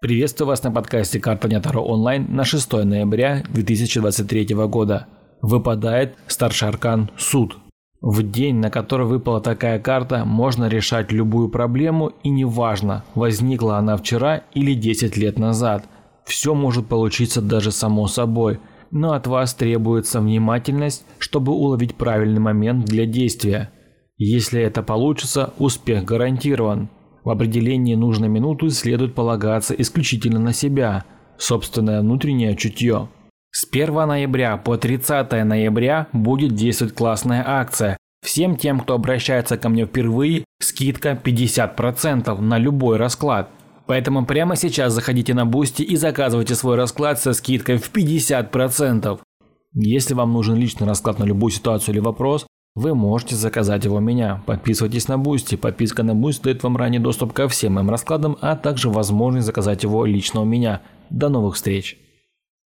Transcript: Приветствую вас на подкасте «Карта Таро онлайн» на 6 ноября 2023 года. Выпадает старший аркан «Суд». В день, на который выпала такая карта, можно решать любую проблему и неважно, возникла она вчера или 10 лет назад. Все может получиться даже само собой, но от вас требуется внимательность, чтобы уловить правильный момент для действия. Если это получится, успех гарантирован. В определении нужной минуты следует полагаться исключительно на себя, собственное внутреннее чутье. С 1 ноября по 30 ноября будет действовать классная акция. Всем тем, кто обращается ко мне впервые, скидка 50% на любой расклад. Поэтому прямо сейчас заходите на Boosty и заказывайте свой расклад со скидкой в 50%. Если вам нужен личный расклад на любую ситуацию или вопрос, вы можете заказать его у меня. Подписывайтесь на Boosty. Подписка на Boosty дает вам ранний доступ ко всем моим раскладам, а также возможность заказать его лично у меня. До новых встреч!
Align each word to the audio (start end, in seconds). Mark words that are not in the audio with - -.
Приветствую 0.00 0.46
вас 0.46 0.62
на 0.62 0.70
подкасте 0.70 1.18
«Карта 1.18 1.48
Таро 1.60 1.82
онлайн» 1.82 2.32
на 2.32 2.44
6 2.44 2.72
ноября 2.84 3.42
2023 3.48 4.54
года. 4.68 5.08
Выпадает 5.42 6.14
старший 6.28 6.68
аркан 6.68 7.10
«Суд». 7.16 7.56
В 8.00 8.22
день, 8.22 8.58
на 8.58 8.70
который 8.70 9.08
выпала 9.08 9.40
такая 9.40 9.80
карта, 9.80 10.24
можно 10.24 10.68
решать 10.68 11.10
любую 11.10 11.48
проблему 11.48 12.12
и 12.22 12.30
неважно, 12.30 13.02
возникла 13.16 13.78
она 13.78 13.96
вчера 13.96 14.44
или 14.54 14.74
10 14.74 15.16
лет 15.16 15.36
назад. 15.36 15.88
Все 16.24 16.54
может 16.54 16.86
получиться 16.86 17.42
даже 17.42 17.72
само 17.72 18.06
собой, 18.06 18.60
но 18.92 19.14
от 19.14 19.26
вас 19.26 19.52
требуется 19.52 20.20
внимательность, 20.20 21.04
чтобы 21.18 21.50
уловить 21.50 21.96
правильный 21.96 22.40
момент 22.40 22.84
для 22.84 23.04
действия. 23.04 23.72
Если 24.16 24.62
это 24.62 24.84
получится, 24.84 25.52
успех 25.58 26.04
гарантирован. 26.04 26.88
В 27.28 27.30
определении 27.30 27.94
нужной 27.94 28.30
минуты 28.30 28.70
следует 28.70 29.14
полагаться 29.14 29.74
исключительно 29.74 30.38
на 30.38 30.54
себя, 30.54 31.04
собственное 31.36 32.00
внутреннее 32.00 32.56
чутье. 32.56 33.10
С 33.50 33.68
1 33.70 33.94
ноября 33.94 34.56
по 34.56 34.78
30 34.78 35.30
ноября 35.44 36.06
будет 36.14 36.54
действовать 36.54 36.94
классная 36.94 37.44
акция. 37.46 37.98
Всем 38.24 38.56
тем, 38.56 38.80
кто 38.80 38.94
обращается 38.94 39.58
ко 39.58 39.68
мне 39.68 39.84
впервые, 39.84 40.46
скидка 40.58 41.20
50% 41.22 42.40
на 42.40 42.56
любой 42.56 42.96
расклад. 42.96 43.50
Поэтому 43.84 44.24
прямо 44.24 44.56
сейчас 44.56 44.94
заходите 44.94 45.34
на 45.34 45.44
Boosty 45.44 45.82
и 45.82 45.96
заказывайте 45.96 46.54
свой 46.54 46.76
расклад 46.76 47.20
со 47.20 47.34
скидкой 47.34 47.76
в 47.76 47.92
50%. 47.92 49.20
Если 49.74 50.14
вам 50.14 50.32
нужен 50.32 50.56
личный 50.56 50.86
расклад 50.86 51.18
на 51.18 51.24
любую 51.24 51.50
ситуацию 51.50 51.94
или 51.94 52.00
вопрос, 52.00 52.46
вы 52.74 52.94
можете 52.94 53.34
заказать 53.34 53.84
его 53.84 53.96
у 53.96 54.00
меня. 54.00 54.42
Подписывайтесь 54.46 55.08
на 55.08 55.18
Boosty. 55.18 55.56
Подписка 55.56 56.02
на 56.02 56.14
Boosty 56.14 56.44
дает 56.44 56.62
вам 56.62 56.76
ранний 56.76 57.00
доступ 57.00 57.32
ко 57.32 57.48
всем 57.48 57.74
моим 57.74 57.90
раскладам, 57.90 58.38
а 58.40 58.54
также 58.54 58.88
возможность 58.88 59.46
заказать 59.46 59.82
его 59.82 60.04
лично 60.04 60.42
у 60.42 60.44
меня. 60.44 60.82
До 61.10 61.28
новых 61.28 61.56
встреч! 61.56 61.98